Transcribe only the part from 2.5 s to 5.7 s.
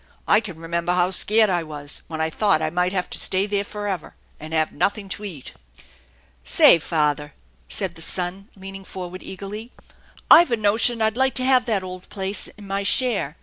I might have to stay there forever, and have nothing to eat.""